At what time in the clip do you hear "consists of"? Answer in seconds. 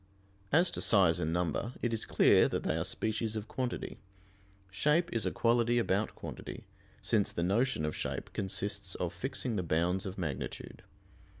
8.33-9.13